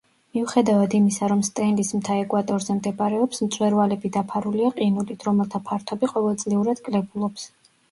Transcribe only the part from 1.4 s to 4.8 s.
სტენლის მთა ეკვატორზე მდებარეობს, მწვერვალები დაფარულია